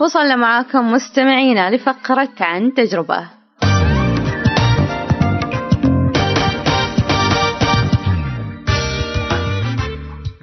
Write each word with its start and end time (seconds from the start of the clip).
وصلنا 0.00 0.36
معاكم 0.36 0.92
مستمعينا 0.92 1.70
لفقرة 1.70 2.28
عن 2.40 2.74
تجربة. 2.74 3.28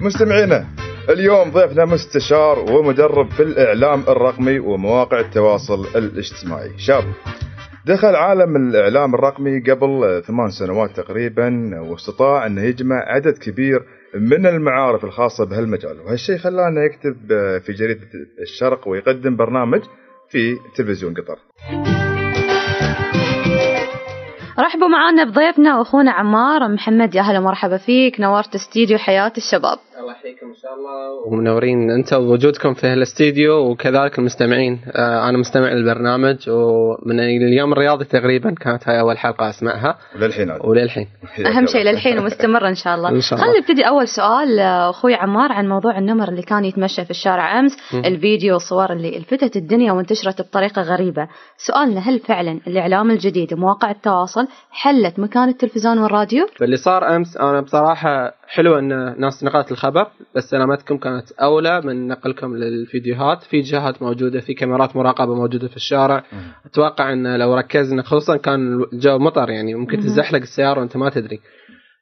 مستمعينا 0.00 0.66
اليوم 1.10 1.50
ضيفنا 1.50 1.84
مستشار 1.84 2.58
ومدرب 2.58 3.30
في 3.30 3.42
الإعلام 3.42 4.00
الرقمي 4.08 4.58
ومواقع 4.58 5.20
التواصل 5.20 5.86
الاجتماعي. 5.96 6.78
شاب. 6.78 7.04
دخل 7.86 8.16
عالم 8.16 8.56
الإعلام 8.56 9.14
الرقمي 9.14 9.60
قبل 9.60 10.22
ثمان 10.26 10.50
سنوات 10.50 10.90
تقريبا 10.90 11.70
واستطاع 11.90 12.46
أنه 12.46 12.62
يجمع 12.62 12.96
عدد 12.96 13.38
كبير 13.38 13.80
من 14.14 14.46
المعارف 14.46 15.04
الخاصة 15.04 15.44
بهالمجال. 15.44 16.00
وهالشيء 16.00 16.38
خلاه 16.38 16.68
أنه 16.68 16.80
يكتب 16.84 17.16
في 17.66 17.72
جريدة 17.72 18.06
الشرق 18.42 18.88
ويقدم 18.88 19.36
برنامج 19.36 19.80
في 20.30 20.56
تلفزيون 20.76 21.14
قطر. 21.14 21.38
رحبوا 24.58 24.88
معنا 24.88 25.24
بضيفنا 25.24 25.78
واخونا 25.78 26.12
عمار 26.12 26.68
محمد 26.68 27.14
يا 27.14 27.22
هلا 27.22 27.40
مرحبا 27.40 27.76
فيك. 27.76 28.20
نورت 28.20 28.54
استديو 28.54 28.98
حياة 28.98 29.32
الشباب. 29.36 29.78
الله 30.04 30.16
يحييكم 30.16 30.46
إن 30.46 30.54
شاء 30.54 30.74
الله. 30.74 31.26
ومنورين 31.26 31.90
انت 31.90 32.12
ووجودكم 32.12 32.74
في 32.74 32.92
الاستديو 32.92 33.70
وكذلك 33.70 34.18
المستمعين 34.18 34.80
آه، 34.96 35.28
أنا 35.28 35.38
مستمع 35.38 35.72
للبرنامج 35.72 36.48
ومن 36.48 37.20
اليوم 37.20 37.72
الرياضي 37.72 38.04
تقريبا 38.04 38.54
كانت 38.54 38.88
هاي 38.88 39.00
أول 39.00 39.18
حلقة 39.18 39.50
أسمعها. 39.50 39.98
وللحين 40.16 40.50
وللحين. 40.64 41.06
أهم 41.56 41.66
شيء 41.66 41.82
للحين 41.82 42.18
ومستمره 42.18 42.68
إن 42.68 42.74
شاء 42.74 42.94
الله. 42.94 43.08
إن 43.08 43.20
شاء 43.20 43.38
الله. 43.38 43.44
خلينا 43.44 43.60
نبتدي 43.60 43.88
أول 43.88 44.08
سؤال 44.08 44.58
آه، 44.58 44.90
أخوي 44.90 45.14
عمار 45.14 45.52
عن 45.52 45.68
موضوع 45.68 45.98
النمر 45.98 46.28
اللي 46.28 46.42
كان 46.42 46.64
يتمشى 46.64 47.04
في 47.04 47.10
الشارع 47.10 47.60
أمس 47.60 47.72
مم. 47.92 48.04
الفيديو 48.04 48.54
والصور 48.54 48.92
اللي 48.92 49.16
الفتت 49.16 49.56
الدنيا 49.56 49.92
وانتشرت 49.92 50.40
بطريقة 50.42 50.82
غريبة. 50.82 51.28
سؤالنا 51.56 52.00
هل 52.00 52.20
فعلا 52.20 52.60
الإعلام 52.66 53.10
الجديد 53.10 53.52
ومواقع 53.52 53.90
التواصل 53.90 54.46
حلت 54.70 55.18
مكان 55.18 55.48
التلفزيون 55.48 55.98
والراديو؟ 55.98 56.46
فاللي 56.56 56.76
صار 56.76 57.16
أمس 57.16 57.36
أنا 57.36 57.60
بصراحة 57.60 58.43
حلو 58.48 58.78
إن 58.78 59.20
ناس 59.20 59.44
نقلت 59.44 59.72
الخبر 59.72 60.06
بس 60.36 60.44
سلامتكم 60.44 60.96
كانت 60.96 61.32
أولى 61.32 61.80
من 61.80 62.08
نقلكم 62.08 62.56
للفيديوهات. 62.56 63.42
في 63.42 63.60
جهات 63.60 64.02
موجودة 64.02 64.40
في 64.40 64.54
كاميرات 64.54 64.96
مراقبة 64.96 65.34
موجودة 65.34 65.68
في 65.68 65.76
الشارع. 65.76 66.24
أتوقع 66.66 67.12
إن 67.12 67.36
لو 67.36 67.54
ركزنا 67.54 68.02
خصوصا 68.02 68.36
كان 68.36 68.82
الجو 68.92 69.18
مطر 69.18 69.50
يعني 69.50 69.74
ممكن. 69.74 70.00
تزحلق 70.00 70.40
السيارة 70.40 70.80
وأنت 70.80 70.96
ما 70.96 71.10
تدري. 71.10 71.40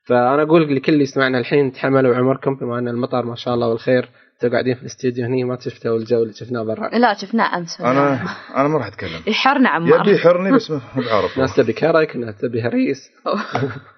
فأنا 0.05 0.43
أقول 0.43 0.77
لكل 0.77 0.93
اللي 0.93 1.03
يسمعنا 1.05 1.39
الحين 1.39 1.73
تحملوا 1.73 2.17
عمركم 2.17 2.55
بما 2.55 2.79
إن 2.79 2.89
المطر 2.89 3.25
ما 3.25 3.35
شاء 3.35 3.55
الله 3.55 3.69
والخير. 3.69 4.09
أنتوا 4.35 4.49
قاعدين 4.53 4.75
في 4.75 4.81
الاستديو 4.81 5.25
هني 5.27 5.45
ما 5.45 5.59
شفتوا 5.61 5.97
الجو 5.97 6.23
اللي 6.23 6.33
شفناه 6.33 6.63
برا. 6.63 6.89
لا 6.89 7.15
شفناه 7.15 7.57
أمس 7.59 7.81
أنا 7.81 8.21
أنا 8.57 8.69
ما 8.69 8.79
راح 8.79 8.87
أتكلم. 8.87 9.21
يحرنا 9.27 9.69
عمار. 9.69 10.01
يبي 10.01 10.17
يحرني 10.17 10.53
بس 10.53 10.71
ما 10.71 10.81
ما 10.97 11.03
بعرف. 11.03 11.39
ناس 11.39 11.57
تبي 11.57 11.73
كرك 11.73 12.17
ناس 12.17 12.39
تبي 12.39 12.63
هريس. 12.63 13.11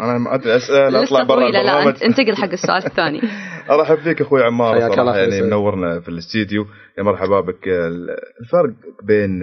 أنا 0.00 0.18
ما 0.18 0.34
أدري 0.34 0.56
أسأل 0.56 0.96
أطلع 0.96 1.02
لسه 1.02 1.22
برا 1.24 1.40
لا 1.40 1.46
البرنامج. 1.60 1.94
أنت- 1.96 2.02
انتقل 2.02 2.36
حق 2.36 2.48
السؤال 2.52 2.86
الثاني. 2.86 3.20
أرحب 3.70 3.96
فيك 3.96 4.20
أخوي 4.20 4.42
عمار 4.44 4.74
حياك 4.74 4.90
الله 4.98 5.04
صراحة 5.12 5.18
يعني. 5.18 5.42
منورنا 5.42 6.00
في 6.00 6.08
الاستديو. 6.08 6.66
يا 6.98 7.02
مرحبا 7.02 7.40
بك. 7.40 7.68
ال- 7.68 8.10
الفرق 8.40 8.74
بين 9.02 9.40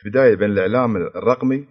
في 0.00 0.06
البداية 0.06 0.34
بين 0.36 0.50
الإعلام 0.50 0.96
الرقمي 0.96 1.64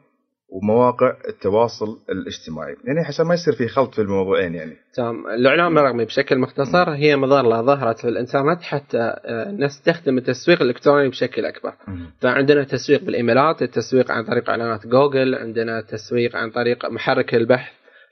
ومواقع 0.50 1.14
التواصل 1.30 2.00
الاجتماعي. 2.09 2.76
يعني 2.84 3.00
عشان 3.00 3.26
ما 3.26 3.34
يصير 3.34 3.53
في 3.53 3.67
خلط 3.67 3.95
في 3.95 4.02
الموضوعين 4.02 4.56
يعني. 4.56 4.78
تمام. 4.94 5.28
الإعلام 5.28 5.78
الرقمي 5.78 6.06
بشكل 6.06 6.38
مختصر 6.38 6.90
هي 6.90 7.16
مظله 7.16 7.62
ظهرت 7.62 8.00
في 8.00 8.08
الإنترنت 8.08 8.62
حتى 8.62 8.98
آه، 9.25 9.52
نستخدم 9.52 10.18
التسويق 10.18 10.62
الإلكتروني 10.62 11.09
بشكل 11.09 11.45
أكبر. 11.45 11.73
فعندنا 12.22 12.63
تسويق 12.63 13.03
بالإيميلات 13.03 13.62
التسويق 13.62 14.12
عن 14.12 14.24
طريق 14.24 14.50
إعلانات 14.50 14.88
جوجل 14.88 15.35
عندنا 15.35 15.81
تسويق 15.81 16.35
عن 16.35 16.50
طريق 16.52 16.85
محرك 16.85 17.35
البحث 17.35 17.72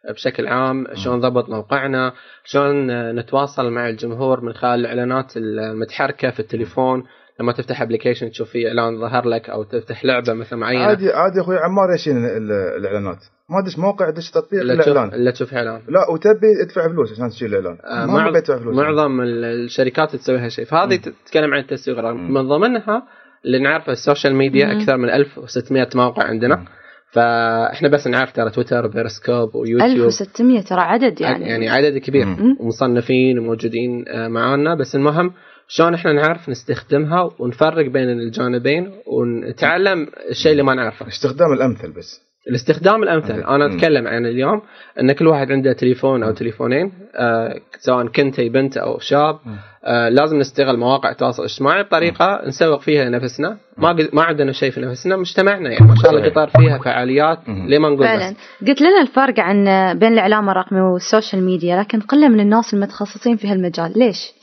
بشكل 0.10 0.48
عام 0.48 0.88
شلون 0.94 1.18
نضبط 1.18 1.50
موقعنا 1.50 2.14
شلون 2.44 2.90
آه، 2.90 3.12
نتواصل 3.12 3.70
مع 3.72 3.90
الجمهور 3.90 4.42
من 4.42 4.54
خلال 4.54 4.80
الإعلانات 4.80 5.38
المتحركة 5.38 6.30
في 6.30 6.40
التليفون. 6.40 7.04
لما 7.40 7.52
تفتح 7.52 7.82
application 7.82 8.30
تشوف 8.30 8.50
فيه 8.50 8.68
إعلان 8.68 9.00
ظهر 9.02 9.28
لك 9.28 9.50
أو 9.50 9.64
تفتح 9.64 10.06
لعبة 10.06 10.34
مثلا 10.34 10.60
معينة. 10.60 10.84
عادي 10.86 11.10
عادي 11.10 11.42
أخوي 11.42 11.58
عمار 11.58 11.94
يشين 11.96 12.18
ال- 12.26 12.52
الإعلانات. 12.52 13.18
ما 13.50 13.60
ادش 13.64 13.80
موقع 13.80 14.10
ادش 14.10 14.32
تطبيق 14.32 14.62
الا 14.62 14.74
الإعلان. 14.74 15.14
الا 15.14 15.32
تشوف 15.32 15.54
إعلان. 15.54 15.82
لا 15.90 16.10
وتبي 16.14 16.48
ادفع 16.66 16.88
فلوس 16.88 17.12
عشان 17.14 17.30
تشيل 17.30 17.56
الإعلان. 17.56 17.78
آه، 17.86 18.06
ما 18.06 18.14
معظ- 18.14 18.32
بغيت 18.32 18.46
تدفع 18.48 18.60
فلوس. 18.60 18.76
معظم 18.76 19.22
ال- 19.22 19.46
الشركات 19.46 20.16
تسوي 20.16 20.38
هالشيء. 20.38 20.66
فهذه 20.66 20.96
تتكلم 20.96 21.54
عن 21.54 21.60
التسويق. 21.60 22.00
من 22.06 22.48
ضمنها 22.48 23.04
اللي 23.46 23.60
نعرفه 23.60 23.92
ال 23.92 23.98
social 23.98 24.36
media 24.36 24.66
مم. 24.66 24.80
أكثر 24.80 24.98
من 24.98 25.10
1600 25.10 25.90
موقع 25.96 26.24
عندنا. 26.24 26.56
مم. 26.56 26.66
فإحنا 27.12 27.90
بس 27.90 28.08
نعرف 28.08 28.32
ترى 28.32 28.50
تويتر 28.50 28.86
وبيرسكوب 28.86 29.56
ويوتيوب. 29.56 30.06
1600 30.06 30.62
ترى 30.62 30.82
عدد 30.82 31.22
يعني. 31.22 31.46
يعني 31.50 31.70
عدد 31.70 31.98
كبير. 31.98 32.26
مم. 32.26 32.58
ومصنفين 32.60 33.40
وموجودين 33.40 34.06
آه، 34.08 34.28
معانا. 34.28 34.76
بس 34.76 34.96
المهم 34.96 35.32
شلون 35.68 35.94
إحنا 35.94 36.14
نعرف 36.14 36.50
نستخدمها 36.50 37.30
ونفرق 37.40 37.88
بين 37.88 38.10
الجانبين 38.10 38.92
ونتعلم 39.08 40.08
الشيء 40.30 40.52
اللي 40.52 40.64
ما 40.64 40.74
نعرفه. 40.74 41.08
استخدام 41.08 41.54
الأمثل 41.54 41.92
بس. 41.92 42.26
الاستخدام 42.50 43.04
الأمثل. 43.04 43.34
أنا 43.34 43.66
أتكلم 43.76 44.08
عن 44.08 44.26
اليوم 44.26 44.62
إن 45.02 45.12
كل 45.12 45.28
واحد 45.28 45.52
عنده 45.52 45.74
تليفون 45.74 46.24
أو 46.24 46.32
تليفونين 46.32 46.92
آه 47.16 47.56
سواء 47.80 48.08
كنت 48.08 48.42
بنت 48.42 48.78
أو 48.78 49.00
شاب. 49.00 49.40
آه 49.86 50.10
لازم 50.10 50.38
نستغل 50.38 50.78
مواقع 50.78 51.12
التواصل 51.12 51.44
الاجتماعي 51.44 51.84
بطريقة 51.84 52.42
نسوق 52.48 52.82
فيها 52.82 53.10
نفسنا. 53.10 53.58
ما 53.78 53.90
قد- 53.90 54.10
ما 54.14 54.24
عندنا 54.24 54.52
شيء 54.52 54.72
في 54.72 54.82
نفسنا 54.82 55.18
مجتمعنا 55.18 55.72
يعني. 55.72 55.88
ما 55.88 55.96
شاء 55.96 56.12
الله. 56.12 56.30
قطر 56.30 56.48
فيها 56.50 56.78
فعاليات. 56.78 57.40
ليه 57.48 57.80
ما 57.80 57.90
نقول 57.90 58.06
فعلا. 58.06 58.36
قلت 58.68 58.82
لنا 58.82 59.02
الفرق 59.02 59.40
عن 59.40 59.64
بين 60.00 60.14
الإعلام 60.14 60.50
الرقمي 60.50 60.82
وال 60.82 60.97
social 60.97 61.44
media 61.44 61.80
لكن 61.80 62.00
قلة 62.00 62.28
من 62.28 62.40
الناس 62.40 62.74
المتخصصين 62.74 63.38
في 63.38 63.48
هالمجال. 63.48 63.94
ليش؟ 64.00 64.34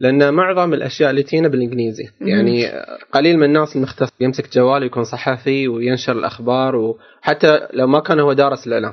لأن 0.00 0.34
معظم 0.34 0.74
الأشياء 0.74 1.10
اللي 1.10 1.22
تجينا 1.22 1.48
بالإنجليزي. 1.48 2.04
يعني 2.20 2.66
قليل 3.12 3.36
من 3.36 3.44
الناس 3.44 3.76
المختص 3.76 4.08
يمسك 4.20 4.54
جوال 4.54 4.82
ويكون 4.82 5.04
صحفي 5.04 5.68
وينشر 5.68 6.12
الأخبار 6.12 6.76
وحتى 6.76 7.60
لو 7.72 7.86
ما 7.86 8.00
كان 8.00 8.20
هو 8.20 8.32
دارس 8.32 8.66
الإعلام. 8.66 8.92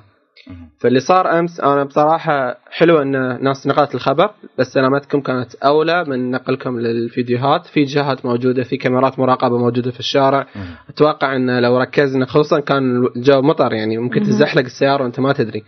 فاللي 0.80 1.00
صار 1.00 1.40
أمس 1.40 1.60
أنا 1.60 1.84
بصراحة 1.84 2.58
حلو 2.72 3.02
إن 3.02 3.44
ناس 3.44 3.68
نقلت 3.68 3.96
الخبر 3.96 4.30
بس 4.60 4.68
سلامتكم 4.68 5.22
كانت 5.22 5.56
أولى 5.56 6.04
من 6.08 6.32
نقلكم 6.32 6.80
للفيديوهات 6.80 7.66
في 7.66 7.84
جهات 7.84 8.26
موجودة 8.26 8.64
في 8.64 8.78
كاميرات 8.78 9.20
مراقبة 9.20 9.58
موجودة 9.58 9.92
في 9.92 10.00
الشارع. 10.00 10.48
أتوقع 10.90 11.36
إن 11.36 11.60
لو 11.60 11.78
ركزنا 11.78 12.26
خصوصا 12.26 12.60
كان 12.60 13.06
الجو 13.16 13.42
مطر 13.42 13.74
يعني 13.74 13.98
ممكن. 13.98 14.20
تزحلق 14.24 14.64
السيارة 14.64 15.04
وأنت 15.04 15.20
ما 15.20 15.34
تدري 15.34 15.64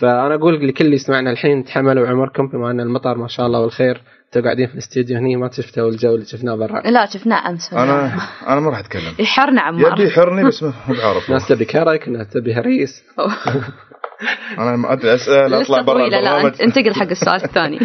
فأنا 0.00 0.34
أقول 0.34 0.68
لكل 0.68 0.84
اللي 0.84 0.96
يسمعنا 0.96 1.30
الحين 1.30 1.64
تحملوا 1.64 2.08
عمركم 2.08 2.48
بما 2.48 2.70
أن 2.70 2.80
المطر 2.80 3.18
ما 3.18 3.28
شاء 3.28 3.46
الله 3.46 3.60
والخير. 3.60 4.02
أنتوا 4.26 4.42
قاعدين 4.42 4.66
في 4.66 4.72
الاستديو 4.74 5.16
هني 5.18 5.36
ما 5.36 5.50
شفتوا 5.50 5.88
الجو 5.88 6.14
اللي 6.14 6.24
شفناه 6.26 6.54
برا. 6.56 6.80
لا 6.80 7.06
شفناه 7.06 7.48
أمس. 7.50 7.72
أنا 7.72 8.12
أنا 8.48 8.60
ما 8.60 8.70
راح 8.70 8.78
أتكلم. 8.78 9.12
يحرنا 9.18 9.60
عمار. 9.60 9.92
يبي 9.92 10.04
يحرني 10.08 10.44
بس 10.48 10.62
ما 10.62 10.72
بعرف 10.88 11.30
ناس 11.30 11.48
تبي 11.48 11.64
كرك 11.64 12.08
ناس 12.08 12.28
تبي 12.28 12.54
هريس. 12.54 13.02
أنا 14.58 14.76
ما 14.76 14.92
أدري 14.92 15.14
اسال 15.14 15.54
أطلع 15.54 15.60
لسه 15.80 15.82
برا 15.82 16.08
لا 16.08 16.42
أنت- 16.50 16.60
انتقل 16.60 16.94
حق 16.94 17.06
السؤال 17.10 17.44
الثاني. 17.48 17.78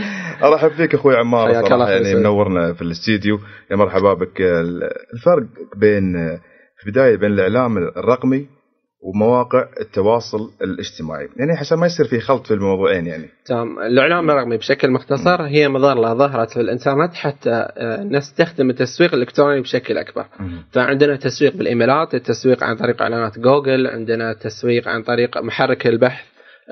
أرحب 0.43 0.69
فيك 0.71 0.93
أخوي 0.95 1.15
عمار 1.15 1.47
حياك 1.47 1.57
الله 1.71 1.85
صراحة 1.85 1.91
يعني. 1.91 2.15
منورنا 2.15 2.73
في 2.73 2.81
الاستديو. 2.81 3.39
يا 3.71 3.75
مرحبا 3.75 4.13
بك. 4.13 4.41
ال- 4.41 4.83
الفرق 5.13 5.43
بين 5.77 6.13
في 6.79 6.87
البداية 6.87 7.15
بين 7.17 7.31
الإعلام 7.31 7.77
الرقمي 7.77 8.47
ومواقع 9.01 9.65
التواصل 9.81 10.51
الاجتماعي. 10.61 11.29
يعني 11.37 11.51
عشان 11.51 11.77
ما 11.77 11.85
يصير 11.85 12.05
في 12.05 12.19
خلط 12.19 12.47
في 12.47 12.53
الموضوعين 12.53 13.05
يعني. 13.07 13.29
تمام. 13.45 13.79
الإعلام 13.79 14.29
الرقمي 14.31 14.57
بشكل 14.57 14.91
مختصر 14.91 15.41
هي 15.41 15.67
مظله 15.69 16.13
ظهرت 16.13 16.51
في 16.51 16.61
الإنترنت 16.61 17.13
حتى 17.13 17.67
آه، 17.77 18.03
نستخدم 18.03 18.69
التسويق 18.69 19.13
الإلكتروني 19.13 19.61
بشكل 19.61 19.97
أكبر. 19.97 20.25
فعندنا 20.71 21.15
تسويق 21.15 21.55
بال 21.55 21.70
emails 21.70 22.13
التسويق 22.15 22.63
عن 22.63 22.75
طريق 22.75 23.01
إعلانات 23.01 23.39
جوجل 23.39 23.87
عندنا 23.87 24.33
تسويق 24.33 24.87
عن 24.87 25.03
طريق 25.03 25.37
محرك 25.37 25.87
البحث 25.87 26.25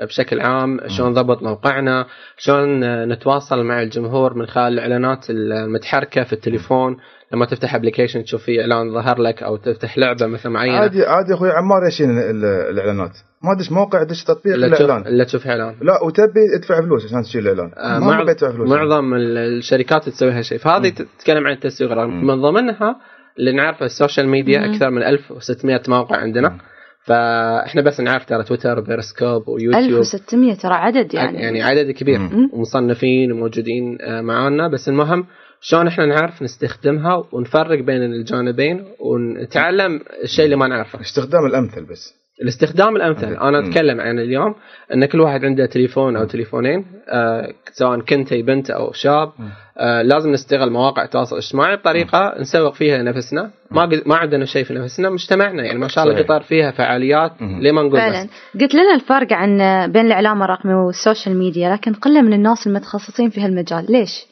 بشكل 0.06 0.40
عام 0.40 0.80
شلون 0.86 1.10
نضبط 1.10 1.42
موقعنا 1.42 2.06
شلون 2.36 2.80
نتواصل 3.12 3.62
مع 3.64 3.82
الجمهور 3.82 4.34
من 4.34 4.46
خلال 4.46 4.72
الإعلانات 4.72 5.26
المتحركة 5.30 6.24
في 6.24 6.32
التليفون. 6.32 6.96
لما 7.32 7.46
تفتح 7.46 7.74
application 7.74 8.24
تشوف 8.24 8.42
فيه 8.42 8.60
إعلان 8.60 8.94
ظهر 8.94 9.20
لك 9.20 9.42
أو 9.42 9.56
تفتح 9.56 9.98
لعبة 9.98 10.26
مثلا 10.26 10.52
معينة. 10.52 10.76
عادي 10.78 11.04
عادي 11.04 11.34
أخوي 11.34 11.50
عمار 11.50 11.86
ال- 12.00 12.44
الإعلانات؟ 12.44 13.10
ما 13.44 13.52
ادش 13.52 13.72
موقع 13.72 14.02
ادش 14.02 14.24
تطبيق 14.24 14.54
الا 14.54 14.66
الإعلان؟ 14.66 15.06
الا 15.06 15.24
تشوف 15.24 15.46
إعلان. 15.46 15.74
لا 15.82 16.02
وتبي 16.04 16.40
ادفع 16.58 16.80
فلوس 16.80 17.04
عشان 17.06 17.22
تشيل 17.22 17.48
الإعلان. 17.48 17.72
آه، 17.76 17.98
ما 17.98 18.06
معظ- 18.06 18.26
تدفع 18.26 18.52
فلوس. 18.52 18.68
معظم 18.70 19.14
ال- 19.14 19.38
الشركات 19.38 20.08
تسوي 20.08 20.30
هالشيء. 20.30 20.58
فهذه 20.58 20.88
تتكلم 20.88 21.46
عن 21.46 21.52
التسويق. 21.52 21.92
من 21.92 22.42
ضمنها 22.42 22.96
اللي 23.38 23.52
نعرفه 23.52 23.86
ال 23.86 23.92
social 23.92 24.28
media 24.28 24.58
مم. 24.58 24.72
أكثر 24.72 24.90
من 24.90 25.02
1600 25.02 25.82
موقع 25.88 26.16
عندنا. 26.16 26.48
مم. 26.48 26.58
فإحنا 27.08 27.82
بس 27.82 28.00
نعرف 28.00 28.24
ترى 28.24 28.44
تويتر 28.44 28.80
بيرسكوب 28.80 29.48
ويوتيوب. 29.48 30.00
1600 30.00 30.54
ترى 30.54 30.74
عدد 30.74 31.14
يعني. 31.14 31.38
يعني 31.38 31.62
عدد 31.62 31.90
كبير. 31.90 32.20
ومصنفين 32.52 33.32
وموجودين 33.32 33.98
آه، 34.00 34.20
معانا. 34.20 34.68
بس 34.68 34.88
المهم 34.88 35.26
شلون 35.60 35.86
إحنا 35.86 36.06
نعرف 36.06 36.42
نستخدمها 36.42 37.22
ونفرق 37.32 37.80
بين 37.82 38.02
الجانبين 38.02 38.84
ونتعلم 39.00 40.00
الشيء 40.24 40.44
اللي 40.44 40.56
ما 40.56 40.68
نعرفه؟ 40.68 41.00
استخدام 41.00 41.46
الأمثل 41.46 41.84
بس. 41.84 42.17
الاستخدام 42.42 42.96
الأمثل. 42.96 43.26
أنا. 43.36 43.68
أتكلم 43.68 44.00
عن 44.00 44.18
اليوم 44.18 44.54
إن 44.94 45.04
كل 45.04 45.20
واحد 45.20 45.44
عنده 45.44 45.66
تليفون 45.66 46.16
أو 46.16 46.24
تليفونين 46.24 46.84
آه 47.08 47.52
سواء 47.72 48.00
كنت 48.00 48.34
بنت 48.34 48.70
أو 48.70 48.92
شاب. 48.92 49.32
آه 49.78 50.02
لازم 50.02 50.30
نستغل 50.30 50.70
مواقع 50.70 51.04
التواصل 51.04 51.36
الاجتماعي 51.36 51.76
بطريقة 51.76 52.34
نسوق 52.40 52.74
فيها 52.74 53.02
نفسنا. 53.02 53.50
ما 53.70 53.82
قد- 53.82 54.02
ما 54.06 54.16
عندنا 54.16 54.44
شيء 54.44 54.64
في 54.64 54.74
نفسنا 54.74 55.10
مجتمعنا 55.10 55.64
يعني 55.64 55.78
ما 55.78 55.88
شاء 55.88 56.04
الله. 56.04 56.22
قطر 56.22 56.40
فيها 56.40 56.70
فعاليات. 56.70 57.32
ليه 57.40 57.72
ما 57.72 57.82
نقول 57.82 57.98
فعلا. 58.00 58.24
بس 58.24 58.60
قلت 58.60 58.74
لنا 58.74 58.94
الفرق 58.94 59.32
عن 59.32 59.58
بين 59.92 60.06
الإعلام 60.06 60.42
الرقمي 60.42 60.74
وال 60.74 60.90
social 60.90 61.36
media 61.36 61.72
لكن 61.72 61.92
قلة 61.92 62.22
من 62.22 62.32
الناس 62.32 62.66
المتخصصين 62.66 63.30
في 63.30 63.40
هالمجال. 63.40 63.86
ليش؟ 63.92 64.26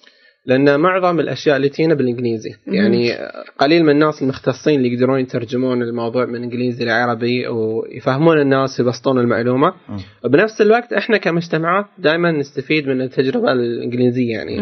لأن 0.47 0.81
معظم 0.81 1.21
الأشياء 1.21 1.57
اللي 1.57 1.69
تجينا 1.69 1.95
بالإنجليزي. 1.95 2.51
يعني 2.67 3.13
قليل 3.59 3.83
من 3.85 3.91
الناس 3.91 4.23
المختصين 4.23 4.79
اللي 4.79 4.93
يقدرون 4.93 5.21
يترجمون 5.21 5.83
الموضوع 5.83 6.27
من 6.27 6.43
إنجليزي 6.43 6.85
لعربي 6.85 7.49
ويفهمون 7.49 8.41
الناس 8.41 8.81
ويبسطون 8.81 9.19
المعلومة 9.19 9.73
مم. 9.89 9.99
وبنفس 10.25 10.61
الوقت 10.61 10.93
إحنا 10.93 11.17
كمجتمعات 11.19 11.87
دائما 11.99 12.33
نستفيد 12.33 12.89
من 12.89 13.01
التجربة 13.03 13.53
الإنجليزية 13.53 14.33
يعني. 14.33 14.61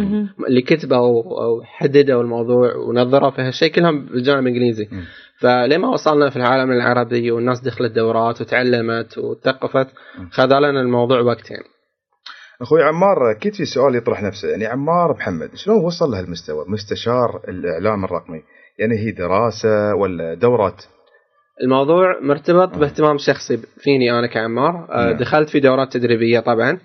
اللي 0.48 0.62
كتبوا 0.62 1.42
أو 1.44 1.62
حددوا 1.64 2.22
الموضوع 2.22 2.76
ونظروا 2.76 3.30
في 3.30 3.42
هالشيء 3.42 3.68
كلهم 3.72 4.06
بالجانب 4.06 4.46
الإنجليزي. 4.46 4.88
فلما 5.38 5.88
وصلنا 5.88 6.30
في 6.30 6.36
العالم 6.36 6.70
العربي 6.70 7.30
والناس 7.30 7.60
دخلت 7.60 7.92
دورات 7.92 8.40
وتعلمت 8.40 9.18
وثقفت 9.18 9.86
مم. 10.18 10.28
خذ 10.32 10.58
لنا 10.58 10.80
الموضوع 10.80 11.20
وقت 11.20 11.50
يعني 11.50 11.64
أخوي 12.64 12.82
عمار 12.82 13.30
أكيد 13.30 13.54
في 13.54 13.64
سؤال 13.64 13.94
يطرح 13.96 14.22
نفسه. 14.22 14.48
يعني 14.48 14.66
عمار 14.66 15.12
محمد 15.12 15.50
شلون 15.54 15.84
وصل 15.84 16.10
لهالمستوى؟ 16.10 16.64
مستشار 16.68 17.40
الإعلام 17.48 18.04
الرقمي. 18.04 18.42
يعني 18.78 18.98
هي 18.98 19.10
دراسة 19.10 19.94
ولا 19.94 20.34
دورات؟ 20.34 20.82
الموضوع 21.62 22.20
مرتبط 22.20 22.78
باهتمام 22.78 23.18
شخصي 23.18 23.56
فيني 23.56 24.18
أنا 24.18 24.26
كعمار. 24.26 24.88
آه، 24.90 25.06
نعم. 25.06 25.16
دخلت 25.16 25.48
في 25.48 25.60
دورات 25.60 25.92
تدريبية 25.92 26.40
طبعا. 26.40 26.78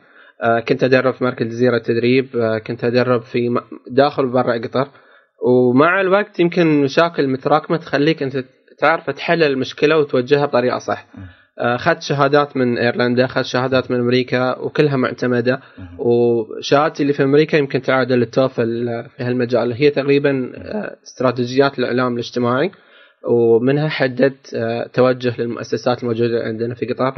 آه، 0.43 0.59
كنت 0.59 0.83
أدرب 0.83 1.13
في 1.13 1.23
مركز 1.23 1.47
جزيره 1.47 1.77
التدريب. 1.77 2.35
آه، 2.35 2.57
كنت 2.57 2.83
أدرب 2.83 3.21
في 3.21 3.61
داخل 3.91 4.25
وبرا 4.25 4.57
قطر 4.57 4.87
ومع 5.47 6.01
الوقت 6.01 6.39
يمكن 6.39 6.81
مشاكل 6.81 7.27
متراكمة 7.27 7.77
تخليك 7.77 8.23
أنت 8.23 8.43
تعرف 8.79 9.09
تحل 9.09 9.43
المشكلة 9.43 9.97
وتوجهها 9.97 10.45
بطريقة 10.45 10.77
صح. 10.77 11.05
آه، 11.59 11.75
اخذت 11.75 12.01
شهادات 12.01 12.57
من 12.57 12.77
إيرلندا 12.77 13.25
اخذت 13.25 13.45
شهادات 13.45 13.91
من 13.91 13.99
أمريكا 13.99 14.59
وكلها 14.59 14.95
معتمدة. 14.97 15.59
وشهادتي 15.97 17.03
اللي 17.03 17.13
في 17.13 17.23
أمريكا 17.23 17.57
يمكن 17.57 17.81
تعادل 17.81 18.21
التوفل 18.21 18.89
آه، 18.89 19.07
في 19.17 19.23
هالمجال. 19.23 19.73
هي 19.73 19.89
تقريبا 19.89 20.51
آه، 20.55 20.95
استراتيجيات 21.03 21.79
الإعلام 21.79 22.13
الاجتماعي 22.13 22.71
ومنها 23.29 23.89
حددت 23.89 24.53
آه، 24.55 24.87
توجه 24.93 25.33
للمؤسسات 25.41 26.03
الموجودة 26.03 26.43
عندنا 26.43 26.75
في 26.75 26.85
قطر. 26.85 27.13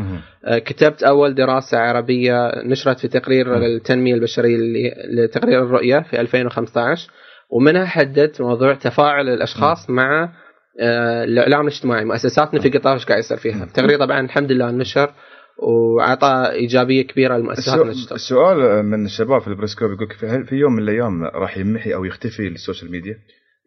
آه، 0.46 0.58
كتبت 0.58 1.04
أول 1.04 1.36
دراسة 1.36 1.78
عربية 1.78 2.52
نشرت 2.66 3.00
في 3.00 3.08
تقرير. 3.08 3.58
التنمية 3.58 4.14
البشرية 4.14 4.56
اللي 4.56 4.94
لتقرير 5.14 5.64
الرؤية 5.64 6.00
في 6.00 6.22
2015 6.22 7.10
ومنها 7.50 7.86
حددت 7.86 8.42
موضوع 8.42 8.74
تفاعل 8.74 9.30
الأشخاص 9.30 9.90
مع 9.90 10.24
آه، 10.24 10.32
الاعلام 10.80 11.62
الاجتماعي 11.62 12.06
مؤسساتنا 12.06 12.62
في 12.62 12.70
قطر 12.70 12.94
إيش 12.94 13.06
قاعد 13.06 13.20
يصير 13.20 13.38
فيها. 13.38 13.64
التقرير 13.64 14.00
طبعا 14.00 14.20
الحمد 14.20 14.52
لله 14.52 14.72
نشر 14.72 15.14
وعطى 15.58 16.50
إيجابية 16.52 17.02
كبيرة 17.08 17.38
للمؤسسات 17.38 17.80
السؤال, 17.86 18.16
السؤال 18.16 18.86
من 18.86 19.06
الشباب 19.06 19.42
في 19.42 19.48
البيرسكوب 19.48 19.92
يقول 19.92 20.08
في- 20.20 20.26
هل 20.28 20.46
في 20.46 20.56
يوم 20.56 20.74
من 20.74 20.84
الأيام 20.84 21.24
راح 21.24 21.58
يمحي 21.58 21.94
أو 21.94 22.06
يختفي 22.06 22.48
ال 22.48 22.54
social 22.54 22.92
media؟ 22.92 23.16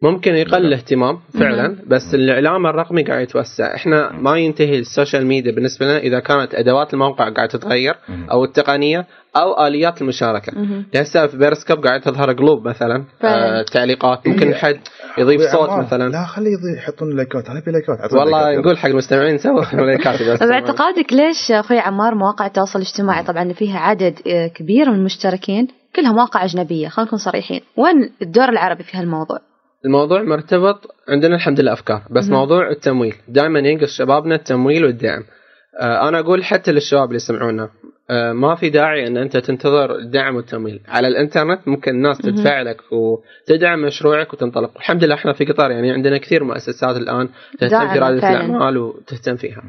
ممكن 0.01 0.35
يقل 0.35 0.65
الاهتمام 0.65 1.19
فعلا 1.39 1.77
بس 1.87 2.13
الإعلام 2.13 2.65
الرقمي 2.67 3.03
قاعد 3.03 3.21
يتوسع. 3.23 3.75
إحنا 3.75 4.11
ما 4.11 4.37
ينتهي 4.37 4.79
ال 4.79 4.86
social 4.86 5.25
media 5.25 5.51
بالنسبة 5.51 5.85
لنا 5.85 5.97
إذا 5.97 6.19
كانت 6.19 6.55
أدوات 6.55 6.93
الموقع 6.93 7.29
قاعدة 7.29 7.45
تتغير. 7.51 7.95
أو 8.31 8.43
التقنية 8.43 9.05
أو 9.37 9.67
آليات 9.67 10.01
المشاركة. 10.01 10.53
هسه 10.95 11.27
في 11.27 11.37
بيرسكوب 11.37 11.85
قاعد 11.85 12.01
تظهر 12.01 12.33
قلوب 12.33 12.67
مثلا. 12.67 13.05
آه 13.23 13.61
تعليقات. 13.61 14.27
ممكن 14.27 14.47
إيه. 14.47 14.55
حد 14.55 14.79
يضيف 15.17 15.41
صوت 15.41 15.69
عمار، 15.69 15.85
مثلا. 15.85 16.09
لا 16.09 16.25
خليه 16.25 16.51
يحطون 16.77 17.15
لايكات 17.15 17.49
أنا 17.49 17.59
ابي 17.59 17.71
لايكات 17.71 18.13
والله 18.13 18.43
لايكات، 18.43 18.63
نقول 18.65 18.77
حق 18.77 18.89
المستمعين 18.89 19.37
سووا 19.37 19.75
لايكات 19.81 20.23
بس. 20.23 20.43
باعتقادك 20.43 21.13
ليش 21.13 21.51
أخوي 21.51 21.79
عمار 21.79 22.15
مواقع 22.15 22.45
التواصل 22.45 22.79
الاجتماعي 22.79 23.23
طبعا 23.23 23.53
فيها 23.53 23.79
عدد 23.79 24.19
آه، 24.27 24.47
كبير 24.47 24.89
من 24.89 24.95
المشتركين 24.95 25.67
كلها 25.95 26.11
مواقع 26.11 26.45
أجنبية؟ 26.45 26.87
خلينا 26.87 27.07
نكون 27.07 27.19
صريحين. 27.19 27.61
وين 27.77 28.09
الدور 28.21 28.49
العربي 28.49 28.83
في 28.83 28.97
هالموضوع؟ 28.97 29.39
الموضوع 29.85 30.21
مرتبط 30.23 30.87
عندنا 31.09 31.35
الحمد 31.35 31.59
لله 31.59 31.73
أفكار 31.73 32.01
بس 32.11 32.23
مهم. 32.29 32.33
موضوع 32.39 32.69
التمويل 32.69 33.15
دائما 33.27 33.59
ينقص 33.59 33.97
شبابنا 33.97 34.35
التمويل 34.35 34.85
والدعم 34.85 35.23
آه 35.81 36.09
أنا 36.09 36.19
أقول 36.19 36.43
حتى 36.43 36.71
للشباب 36.71 37.03
اللي 37.03 37.15
يسمعونا 37.15 37.69
آه 38.09 38.33
ما 38.33 38.55
في 38.55 38.69
داعي 38.69 39.07
إن 39.07 39.17
أنت 39.17 39.37
تنتظر 39.37 39.95
الدعم 39.95 40.35
والتمويل 40.35 40.81
على 40.87 41.07
الإنترنت 41.07 41.67
ممكن 41.67 41.91
الناس. 41.91 42.17
تدفع 42.17 42.61
لك 42.61 42.77
وتدعم 42.91 43.81
مشروعك 43.81 44.33
وتنطلق 44.33 44.71
الحمد 44.77 45.03
لله 45.03 45.15
إحنا 45.15 45.33
في 45.33 45.45
قطر 45.45 45.71
يعني 45.71 45.91
عندنا 45.91 46.17
كثير 46.17 46.43
مؤسسات 46.43 46.97
الآن 46.97 47.29
تهتم 47.59 47.79
في 47.93 47.99
رياده. 47.99 48.17
الأعمال 48.17 48.77
وتهتم 48.77 49.35
فيها 49.35 49.63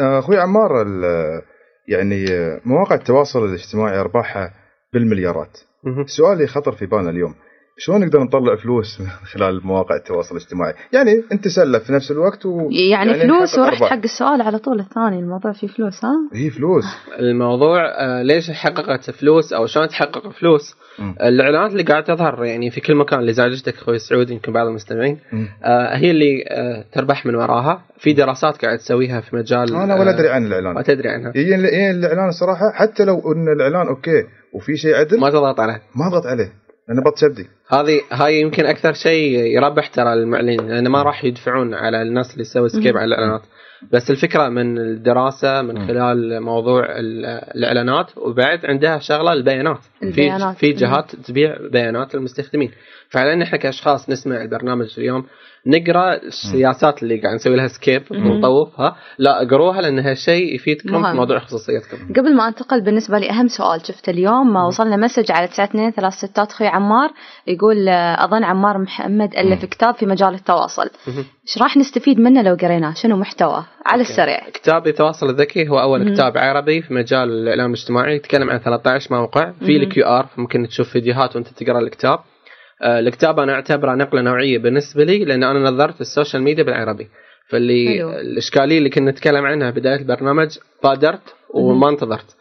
آه، 0.00 0.18
أخوي 0.18 0.38
عمار 0.38 0.82
ال- 0.82 1.42
يعني 1.88 2.24
مواقع 2.64 2.94
التواصل 2.94 3.44
الاجتماعي 3.44 4.00
أرباحها 4.00 4.50
بالمليارات. 4.92 5.58
سؤالي 6.06 6.46
خطر 6.46 6.72
في 6.72 6.86
بالنا 6.86 7.10
اليوم 7.10 7.34
شلون 7.78 8.00
نقدر 8.00 8.20
نطلع 8.22 8.56
فلوس 8.56 9.00
من 9.00 9.06
خلال 9.32 9.66
مواقع 9.66 9.96
التواصل 9.96 10.36
الاجتماعي؟ 10.36 10.74
يعني 10.92 11.22
انت 11.32 11.48
سلف 11.48 11.84
في 11.84 11.92
نفس 11.92 12.10
الوقت 12.10 12.46
و... 12.46 12.68
يعني, 12.90 13.14
فلوس 13.14 13.58
نحقق 13.58 13.66
ورحت. 13.66 13.84
حق 13.84 14.00
السؤال 14.04 14.42
على 14.42 14.58
طول 14.58 14.80
الثاني 14.80 15.18
الموضوع 15.18 15.52
فيه 15.52 15.66
فلوس 15.66 16.04
ها؟ 16.04 16.12
هي 16.34 16.50
فلوس. 16.50 16.84
الموضوع 17.18 17.84
آه، 17.84 18.22
ليش 18.22 18.50
حققت 18.50 19.10
فلوس 19.10 19.52
أو 19.52 19.66
شلون 19.66 19.88
تحقق 19.88 20.28
فلوس؟ 20.28 20.74
مم. 20.98 21.14
الإعلانات 21.22 21.72
اللي 21.72 21.82
قاعد 21.82 22.04
تظهر 22.04 22.44
يعني 22.44 22.70
في 22.70 22.80
كل 22.80 22.94
مكان 22.94 23.20
لزعجتك 23.20 23.74
أخوي 23.74 23.98
سعود 23.98 24.30
يمكن 24.30 24.52
بعض 24.52 24.66
المستمعين. 24.66 25.18
آه، 25.64 25.96
هي 25.96 26.10
اللي 26.10 26.44
آه، 26.48 26.84
تربح 26.92 27.26
من 27.26 27.34
وراها. 27.34 27.82
في 27.98 28.12
دراسات 28.12 28.64
قاعد 28.64 28.78
تسويها 28.78 29.20
في 29.20 29.36
مجال 29.36 29.74
أنا 29.74 29.94
ولا 29.94 30.10
آه، 30.10 30.14
أدري 30.14 30.28
عن 30.28 30.42
ما 30.42 30.48
الاعلان 30.48 30.84
تدري 30.84 31.08
عنها. 31.08 31.32
هي 31.36 31.54
هي 31.54 31.90
الإعلان 31.90 32.28
الصراحه 32.28 32.72
حتى 32.74 33.04
لو 33.04 33.32
إن 33.32 33.52
الإعلان 33.56 33.88
okay 33.88 34.24
وفي 34.52 34.76
شيء 34.76 34.94
عدل 34.94 35.20
ما 35.20 35.30
تضغط 35.30 35.60
عليه. 35.60 35.82
ما 35.96 36.06
أضغط 36.08 36.26
عليه. 36.26 36.67
أنا 36.90 37.00
بط 37.00 37.14
چبدي 37.18 37.48
هذه 37.68 38.00
هاي 38.12 38.40
يمكن 38.40 38.66
أكثر 38.66 38.92
شيء 38.92 39.38
يربح 39.38 39.86
ترى 39.88 40.12
المعلنين 40.12 40.68
لأن 40.68 40.88
ما 40.88 41.02
راح 41.02 41.24
يدفعون 41.24 41.74
على 41.74 42.02
الناس 42.02 42.32
اللي 42.32 42.44
تسوي 42.44 42.68
skip. 42.68 42.96
على 42.96 43.04
الإعلانات 43.04 43.42
بس 43.92 44.10
الفكرة 44.10 44.48
من 44.48 44.78
الدراسة 44.78 45.62
من. 45.62 45.86
خلال 45.86 46.40
موضوع 46.40 46.84
ال- 46.98 47.26
الإعلانات 47.56 48.18
وبعد 48.18 48.66
عندها 48.66 48.98
شغلة 48.98 49.32
البيانات 49.32 49.78
البيانات. 50.02 50.56
في 50.56 50.72
في 50.72 50.72
جهات 50.72 51.16
تبيع 51.16 51.56
بيانات 51.72 52.14
للمستخدمين 52.14 52.70
فعلا 53.10 53.42
إحنا 53.42 53.58
كأشخاص 53.58 54.10
نسمع 54.10 54.42
البرنامج 54.42 54.94
اليوم 54.98 55.24
نقرأ 55.66 56.14
السياسات 56.14 57.02
اللي 57.02 57.20
قاعد 57.20 57.34
نسوي 57.34 57.56
لها 57.56 57.68
skip. 57.68 58.02
ونطوفها 58.10 58.96
لا 59.18 59.42
اقروها 59.42 59.80
لأن 59.80 59.98
هالشيء 59.98 60.54
يفيدكم 60.54 60.92
مهم. 60.92 61.10
في 61.10 61.16
موضوع 61.16 61.38
خصوصيتكم. 61.38 62.12
قبل 62.16 62.36
ما 62.36 62.48
انتقل 62.48 62.84
بالنسبة 62.84 63.18
لي 63.18 63.30
أهم 63.30 63.48
سؤال 63.48 63.86
شفت 63.86 64.08
اليوم 64.08 64.52
ما 64.52 64.66
وصلنا 64.66 64.96
message 64.96 65.32
على 65.32 65.44
92 65.44 65.90
ثلاث 65.90 66.12
ستات 66.12 66.50
أخوي 66.50 66.66
عمار 66.66 67.10
يقول 67.46 67.88
آه، 67.88 68.24
أظن 68.24 68.44
عمار 68.44 68.78
محمد 68.78 69.34
ألف 69.34 69.64
كتاب 69.64 69.94
في 69.94 70.06
مجال 70.06 70.34
التواصل. 70.34 70.90
إيش 71.08 71.58
راح 71.62 71.76
نستفيد 71.76 72.18
منه 72.20 72.42
لو 72.42 72.54
قريناه؟ 72.54 72.94
شنو 72.94 73.16
محتواه؟ 73.16 73.66
على 73.86 74.02
السريع. 74.02 74.50
كتاب 74.50 74.86
التواصل 74.86 75.30
الذكي 75.30 75.68
هو 75.68 75.80
أول. 75.80 76.14
كتاب 76.14 76.38
عربي 76.38 76.82
في 76.82 76.94
مجال 76.94 77.28
الإعلام 77.28 77.70
الاجتماعي 77.70 78.16
يتكلم 78.16 78.50
عن 78.50 78.58
13 78.58 79.14
موقع. 79.14 79.52
في. 79.52 79.76
ال 79.76 80.04
QR 80.04 80.26
ممكن 80.36 80.68
تشوف 80.68 80.88
فيديوهات 80.88 81.36
وأنت 81.36 81.48
تقرأ 81.48 81.78
الكتاب. 81.80 82.18
الكتاب 82.82 83.40
أنا 83.40 83.52
أعتبره 83.52 83.94
نقلة 83.94 84.22
نوعية 84.22 84.58
بالنسبة 84.58 85.04
لي 85.04 85.24
لأن 85.24 85.44
أنا 85.44 85.70
نظرت 85.70 86.00
ال 86.00 86.06
social 86.06 86.42
media 86.42 86.64
بالعربي. 86.64 87.08
فاللي 87.48 87.98
حلو. 87.98 88.10
الإشكالية 88.10 88.78
اللي 88.78 88.90
كنا 88.90 89.10
نتكلم 89.10 89.46
عنها 89.46 89.70
بداية 89.70 89.96
البرنامج 89.96 90.58
بادرت 90.84 91.34
وما 91.54 91.88
انتظرت. 91.88 92.36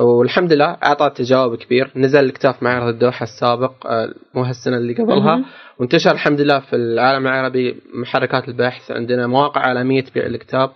والحمد 0.00 0.52
لله 0.52 0.76
اعطى 0.84 1.10
تجاوب 1.10 1.54
كبير. 1.54 1.90
نزل 1.96 2.24
الكتاب 2.24 2.54
في 2.54 2.64
معرض 2.64 2.88
الدوحة 2.88 3.24
السابق 3.24 3.86
آه، 3.86 4.14
مو 4.34 4.42
هالسنة 4.42 4.76
اللي 4.76 4.94
قبلها. 4.94 5.44
وانتشر 5.78 6.10
الحمد 6.10 6.40
لله 6.40 6.60
في 6.60 6.76
العالم 6.76 7.26
العربي 7.26 7.76
محركات 7.94 8.48
البحث. 8.48 8.90
عندنا 8.90 9.26
مواقع 9.26 9.60
عالمية 9.60 10.00
تبيع 10.00 10.26
الكتاب. 10.26 10.70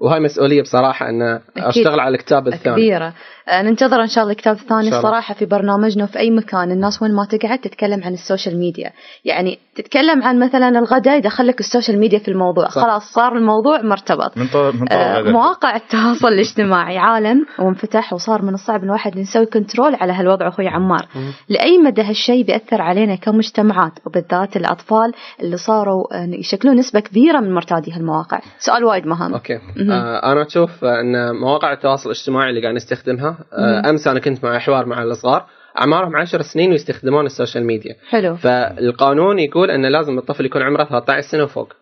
وهاي 0.00 0.20
مسؤولية 0.20 0.62
بصراحة 0.62 1.08
إن. 1.08 1.40
أشتغل 1.56 2.00
على 2.00 2.14
الكتاب 2.14 2.48
الثاني 2.48 2.76
كبيرة 2.76 3.14
آه، 3.48 3.62
ننتظر 3.62 4.02
إن 4.02 4.06
شاء 4.06 4.22
الله 4.22 4.32
الكتاب 4.32 4.56
الثاني. 4.56 4.88
الصراحة 4.88 5.34
في 5.34 5.46
برنامجنا 5.46 6.04
وفي 6.04 6.18
أي 6.18 6.30
مكان 6.30 6.70
الناس 6.70 7.02
وين 7.02 7.14
ما 7.14 7.24
تقعد 7.24 7.58
تتكلم 7.58 8.04
عن 8.04 8.12
ال 8.12 8.19
social 8.19 8.58
media 8.58 8.92
يعني 9.24 9.58
تتكلم 9.74 10.22
عن 10.22 10.38
مثلا 10.38 10.68
الغداء 10.68 11.18
يدخلك 11.18 11.60
ال 11.60 11.65
social 11.65 11.98
media 11.98 12.18
في 12.18 12.28
الموضوع 12.28 12.68
صح. 12.68 12.82
خلاص 12.82 13.02
صار 13.12 13.36
الموضوع 13.36 13.82
مرتبط 13.82 14.38
من 14.38 14.46
طرف 14.46 14.74
من 14.74 14.86
طرف 14.86 14.98
آه،. 14.98 15.22
مواقع 15.22 15.76
التواصل 15.76 16.28
الاجتماعي 16.28 16.98
عالم 17.08 17.46
وانفتح 17.58 18.12
وصار 18.12 18.42
من 18.42 18.54
الصعب 18.54 18.80
إن 18.80 18.86
الواحد 18.86 19.18
نسوي 19.18 19.46
control 19.46 19.94
على 19.94 20.12
هالوضع 20.12 20.48
أخوي 20.48 20.68
عمار. 20.68 21.06
لأي 21.48 21.78
مدى 21.78 22.02
هالشيء 22.02 22.44
بيأثر 22.44 22.82
علينا 22.82 23.14
كمجتمعات 23.14 23.92
وبالذات 24.06 24.56
الأطفال 24.56 25.12
اللي 25.40 25.56
صاروا 25.56 26.16
آه، 26.16 26.26
يشكلون 26.26 26.76
نسبة 26.76 27.00
كبيرة 27.00 27.40
من 27.40 27.54
مرتادي 27.54 27.92
هالمواقع 27.92 28.40
سؤال 28.58 28.84
وايد 28.84 29.06
مهم 29.06 29.34
أوكي 29.34 29.58
مهم. 29.76 29.85
آه 29.92 30.32
أنا 30.32 30.46
أشوف 30.46 30.84
أن 30.84 31.34
مواقع 31.34 31.72
التواصل 31.72 32.10
الاجتماعي 32.10 32.50
اللي 32.50 32.62
قاعد 32.62 32.74
نستخدمها. 32.74 33.38
آه 33.52 33.90
أمس 33.90 34.08
أنا 34.08 34.20
كنت 34.20 34.44
مع 34.44 34.58
حوار 34.58 34.86
مع 34.86 35.02
الصغار 35.02 35.46
أعمارهم 35.80 36.16
10 36.16 36.42
سنين 36.42 36.70
ويستخدمون 36.70 37.26
ال 37.26 37.31
social 37.31 37.64
media. 37.64 37.96
حلو. 38.08 38.36
فالقانون 38.36 39.38
يقول 39.38 39.70
أن 39.70 39.86
لازم 39.86 40.18
الطفل 40.18 40.46
يكون 40.46 40.62
عمره 40.62 40.84
13 40.84 41.28
سنة 41.28 41.42
وفوق. 41.42 41.72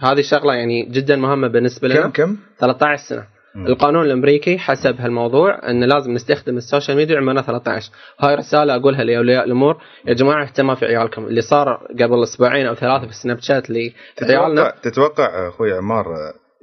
هذه 0.00 0.20
شغلة 0.20 0.54
يعني 0.54 0.82
جدا 0.82 1.16
مهمة 1.16 1.48
بالنسبة 1.48 1.88
كم 1.88 1.94
لنا 1.94 2.08
كم 2.08 2.36
13 2.58 3.02
سنة. 3.08 3.24
مم. 3.54 3.66
القانون 3.66 4.04
الأمريكي 4.04 4.58
حسب 4.58 5.00
هالموضوع 5.00 5.70
أن 5.70 5.84
لازم 5.84 6.12
نستخدم 6.12 6.56
ال 6.56 6.62
social 6.62 6.96
media 6.96 7.16
عمرنا 7.16 7.42
13 7.42 7.90
هاي 8.20 8.34
رسالة 8.34 8.76
أقولها 8.76 9.04
لأولياء 9.04 9.44
الأمور. 9.44 9.76
يا 10.06 10.14
جماعة 10.14 10.44
اهتموا 10.44 10.74
في 10.74 10.86
عيالكم. 10.86 11.26
اللي 11.26 11.40
صار 11.40 11.86
قبل 12.00 12.22
أسبوعين 12.22 12.66
أو 12.66 12.74
ثلاثة 12.74 13.06
في 13.06 13.12
سناب 13.12 13.38
شات 13.40 13.66
تتوقع 13.66 13.92
لعيالنا 14.22 14.72
تتوقع 14.82 15.48
أخوي 15.48 15.72
عمار 15.72 16.04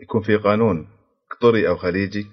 يكون 0.03 0.21
في 0.21 0.35
قانون 0.35 0.87
قطري 1.31 1.67
أو 1.67 1.75
خليجي 1.75 2.25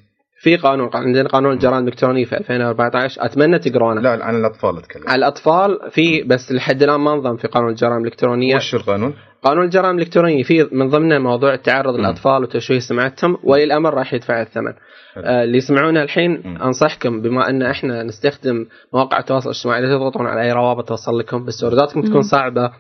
في 0.43 0.57
قانون 0.57 0.91
عندنا 0.95 1.29
قانون 1.29 1.53
الجرائم 1.53 1.83
الإلكترونية 1.83 2.25
في 2.25 2.37
2014 2.37 3.25
أتمنى 3.25 3.59
تقرونه 3.59 4.01
لا 4.01 4.25
عن 4.25 4.37
الاطفال 4.37 4.79
أتكلم 4.79 5.03
على 5.09 5.19
الأطفال 5.19 5.79
في 5.91 6.23
بس 6.23 6.53
لحد 6.53 6.83
الآن 6.83 7.01
ما 7.01 7.13
انضم 7.15 7.37
في 7.37 7.49
قانون 7.49 7.71
الجرائم 7.71 8.01
الإلكترونية 8.01 8.57
وش 8.57 8.75
القانون؟ 8.75 9.15
قانون 9.43 9.65
الجرائم 9.65 9.97
الإلكترونية 9.97 10.43
في 10.43 10.69
من 10.73 10.89
ضمنه 10.89 11.19
موضوع 11.19 11.55
التعرض 11.55 11.95
للاطفال 11.95 12.43
وتشويه 12.43 12.79
سمعتهم 12.79 13.37
ولي 13.43 13.65
الامر 13.65 13.95
راح 13.95 14.15
يدفع 14.15 14.43
الثمن 14.43 14.73
حلو. 15.15 15.25
آه 15.25 15.45
اللي 15.45 15.59
يسمعونا 15.59 16.03
الحين 16.03 16.43
مم. 16.45 16.63
أنصحكم 16.63 17.23
بما 17.23 17.49
أن 17.49 17.63
إحنا 17.63 18.03
نستخدم 18.03 18.67
مواقع 18.95 19.19
التواصل 19.19 19.51
الاجتماعي 19.51 19.83
لا 19.83 19.97
تضغطون 19.97 20.27
على 20.27 20.43
أي 20.43 20.53
روابط 20.53 20.89
توصل 20.89 21.19
لكم 21.19 21.45
بس 21.45 21.59
تكون. 21.59 22.23
صعبة. 22.23 22.71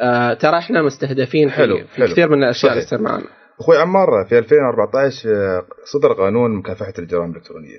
آه 0.00 0.34
ترى 0.34 0.58
إحنا 0.58 0.82
مستهدفين 0.82 1.48
في, 1.48 1.54
حلو، 1.54 1.76
في 1.76 1.96
حلو. 1.96 2.06
كثير 2.06 2.28
من 2.28 2.44
الأشياء 2.44 2.72
اللي. 2.72 2.84
تصير 2.84 3.00
معنا 3.02 3.24
أخوي 3.62 3.78
عمار 3.78 4.26
في 4.28 4.38
2014 4.38 5.28
آه، 5.28 5.62
صدر 5.92 6.12
قانون 6.12 6.56
مكافحة 6.56 6.92
الجرائم 6.98 7.30
الإلكترونية 7.30 7.78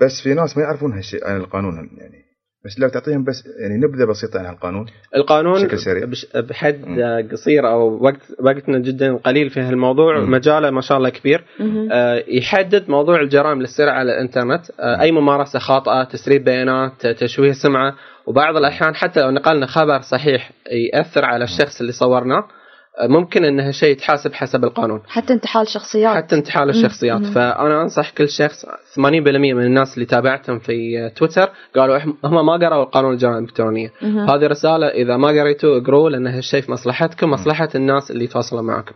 بس 0.00 0.20
في 0.22 0.34
ناس 0.34 0.56
ما 0.56 0.62
يعرفون 0.62 0.92
هالشيء 0.92 1.26
عن 1.26 1.36
القانون 1.36 1.74
يعني 1.74 2.26
بس 2.64 2.78
لو 2.78 2.88
تعطيهم 2.88 3.24
بس 3.24 3.44
يعني 3.60 3.76
نبذة 3.76 4.04
بسيطة 4.04 4.38
عن 4.38 4.46
هالقانون 4.46 4.86
القانون 5.16 5.54
بشكل 5.54 5.78
سريع. 5.78 6.06
بحد 6.34 6.84
مم. 6.86 7.28
قصير 7.32 7.68
أو 7.68 8.04
وقت 8.04 8.20
وقتنا 8.40 8.78
جدا 8.78 9.16
قليل 9.16 9.50
في 9.50 9.60
هالموضوع 9.60 10.18
مم. 10.18 10.30
مجاله 10.30 10.70
ما 10.70 10.80
شاء 10.80 10.98
الله 10.98 11.08
كبير. 11.08 11.44
آه، 11.92 12.24
يحدد 12.28 12.88
موضوع 12.88 13.20
الجرائم 13.20 13.56
اللي 13.56 13.68
تصير 13.68 13.88
على 13.88 14.12
الإنترنت 14.12 14.70
آه، 14.80 15.00
أي 15.00 15.12
ممارسة 15.12 15.58
خاطئة 15.58 16.04
تسريب 16.04 16.44
بيانات 16.44 17.06
تشويه 17.06 17.52
سمعة 17.52 17.94
وبعض 18.26 18.56
الأحيان 18.56 18.94
حتى 18.94 19.20
لو 19.20 19.30
نقلنا 19.30 19.66
خبر 19.66 20.00
صحيح 20.00 20.50
يأثر 20.92 21.24
على 21.24 21.44
الشخص 21.44 21.80
اللي 21.80 21.92
صورناه 21.92 22.48
ممكن 23.02 23.44
ان 23.44 23.60
هالشيء 23.60 23.90
يتحاسب 23.90 24.32
حسب 24.32 24.64
القانون. 24.64 25.00
حتى 25.06 25.32
انتحال 25.32 25.68
شخصيات. 25.68 26.16
حتى 26.16 26.36
انتحال 26.36 26.70
الشخصيات. 26.70 27.20
مم. 27.20 27.32
فأنا 27.32 27.82
أنصح 27.82 28.10
كل 28.10 28.28
شخص 28.28 28.66
80% 28.94 29.54
من 29.54 29.62
الناس 29.62 29.94
اللي 29.94 30.06
تابعتهم 30.06 30.58
في 30.58 30.72
تويتر 31.16 31.50
قالوا 31.76 31.98
هم 32.24 32.46
ما 32.46 32.52
قرأوا 32.52 32.84
قانون 32.84 33.12
الجرائم 33.12 33.36
الإلكترونية. 33.36 33.92
هذه 34.02 34.46
رسالة 34.46 34.86
إذا 34.86 35.16
ما 35.16 35.28
قريتوه 35.28 35.78
اقروه 35.78 36.10
لأن 36.10 36.26
هالشيء 36.26 36.60
في 36.60 36.72
مصلحتكم 36.72 37.30
مصلحة 37.30 37.68
الناس 37.74 38.10
اللي 38.10 38.24
يتواصلون 38.24 38.64
معكم. 38.64 38.94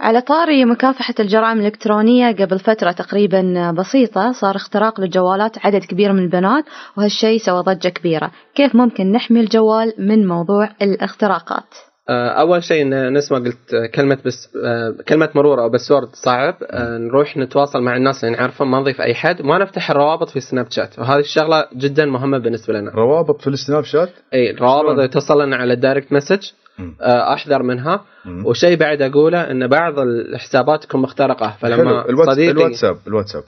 على 0.00 0.20
طاري 0.20 0.64
مكافحة 0.64 1.14
الجرائم 1.20 1.58
الإلكترونية 1.58 2.32
قبل 2.32 2.58
فترة 2.58 2.92
تقريبا 2.92 3.70
بسيطة 3.70 4.32
صار 4.32 4.56
اختراق 4.56 5.00
للجوالات 5.00 5.66
عدد 5.66 5.84
كبير 5.84 6.12
من 6.12 6.22
البنات 6.22 6.64
وهالشيء 6.96 7.38
سوى 7.38 7.62
ضجة 7.62 7.88
كبيرة. 7.88 8.30
كيف 8.54 8.74
ممكن 8.76 9.12
نحمي 9.12 9.40
الجوال 9.40 9.92
من 9.98 10.28
موضوع 10.28 10.68
الاختراقات؟ 10.82 11.89
أول 12.12 12.62
شيء 12.62 12.82
إن 12.82 13.12
نسمع 13.12 13.38
قلت 13.38 13.74
آه، 13.74 13.86
كلمة 13.86 14.18
بس 14.24 14.48
آه، 14.64 14.94
كلمة 15.08 15.28
مرور 15.34 15.62
أو 15.62 15.68
password 15.68 16.08
صعب 16.12 16.54
آه، 16.62 16.98
نروح 16.98 17.36
نتواصل 17.36 17.82
مع 17.82 17.96
الناس 17.96 18.24
اللي 18.24 18.36
نعرفهم 18.36 18.70
ما 18.70 18.80
نضيف 18.80 19.00
أي 19.00 19.14
حد 19.14 19.40
وما 19.40 19.58
نفتح 19.58 19.90
الروابط 19.90 20.30
في 20.30 20.40
سناب 20.40 20.66
شات 20.70 20.98
وهذه 20.98 21.20
الشغلة 21.20 21.66
جدا 21.76 22.06
مهمة 22.06 22.38
بالنسبة 22.38 22.74
لنا. 22.74 22.90
روابط 22.90 23.40
في 23.40 23.46
السناب 23.46 23.84
شات 23.84 24.10
اي 24.34 24.50
الروابط 24.50 25.12
توصل 25.12 25.42
لنا 25.42 25.56
على 25.56 25.72
ال 25.72 25.78
direct 25.78 26.12
message. 26.12 26.50
آه، 27.00 27.34
أحذر 27.34 27.62
منها. 27.62 28.04
مم. 28.24 28.46
وشيء 28.46 28.76
بعد 28.76 29.02
أقوله 29.02 29.50
إن 29.50 29.66
بعض 29.66 29.98
الحسابات 29.98 30.84
تكون 30.84 31.02
مخترقة 31.02 31.56
فلما 31.60 32.08
الواتس... 32.08 32.32
صديقي 32.32 32.50
الواتساب 32.50 32.96
الواتساب. 33.06 33.42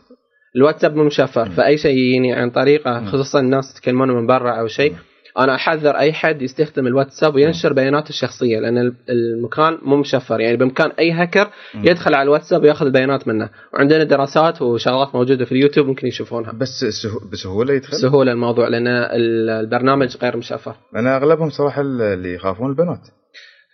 الواتساب 0.56 0.96
مو 0.96 1.04
مشفر 1.04 1.48
فأي 1.48 1.76
شيء 1.76 1.96
يجيني 1.96 2.32
عن 2.32 2.50
طريقه. 2.50 3.04
خصوصا 3.04 3.40
الناس 3.40 3.64
يتكلمون 3.76 4.10
من 4.10 4.26
برا 4.26 4.60
أو 4.60 4.66
شيء 4.66 4.94
أنا 5.38 5.54
أحذر 5.54 5.90
أي 5.98 6.12
حد 6.12 6.42
يستخدم 6.42 6.86
الواتساب 6.86 7.34
وينشر 7.34 7.72
بياناته 7.72 8.08
الشخصية 8.08 8.58
لأن 8.60 8.78
ال- 8.78 8.94
المكان 9.10 9.78
مو 9.82 9.96
مشفر. 9.96 10.40
يعني 10.40 10.56
بإمكان 10.56 10.90
أي 10.98 11.12
هاكر. 11.12 11.50
يدخل 11.74 12.14
على 12.14 12.22
الواتساب 12.22 12.62
ويأخذ 12.62 12.86
البيانات 12.86 13.28
منه. 13.28 13.50
وعندنا 13.74 14.04
دراسات 14.04 14.62
وشغلات 14.62 15.14
موجودة 15.14 15.44
في 15.44 15.52
اليوتيوب 15.52 15.86
ممكن 15.86 16.06
يشوفونها. 16.06 16.52
بس 16.52 16.68
سه... 16.84 17.08
بسهولة 17.32 17.74
يدخل؟ 17.74 17.90
بسهوله 17.92 18.32
الموضوع 18.32 18.68
لأن 18.68 18.86
ال- 18.88 19.50
البرنامج 19.50 20.16
غير 20.22 20.36
مشفر. 20.36 20.74
أنا 20.96 21.16
أغلبهم 21.16 21.50
صراحة 21.50 21.80
اللي 21.82 22.34
يخافون 22.34 22.70
البنات. 22.70 23.00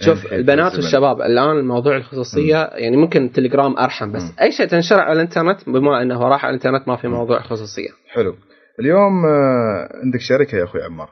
شوف 0.00 0.24
يعني 0.24 0.36
البنات 0.36 0.74
والشباب 0.74 1.20
الآن 1.20 1.58
الموضوع 1.58 1.96
الخصوصية 1.96 2.56
يعني 2.74 2.96
ممكن 2.96 3.32
تليجرام 3.32 3.78
أرحم 3.78 4.12
بس 4.12 4.22
مم. 4.22 4.32
أي 4.40 4.52
شيء 4.52 4.66
تنشر 4.66 5.00
على 5.00 5.12
الإنترنت 5.12 5.68
بما 5.70 6.02
إنه 6.02 6.22
راح 6.28 6.44
على 6.44 6.50
الإنترنت 6.56 6.88
ما 6.88 6.96
في 6.96 7.08
موضوع 7.08 7.42
خصوصية. 7.42 7.88
حلو. 8.12 8.34
اليوم 8.80 9.24
آه، 9.26 9.88
عندك 10.04 10.20
شركة 10.20 10.58
يا 10.58 10.64
أخوي 10.64 10.82
عمار. 10.82 11.08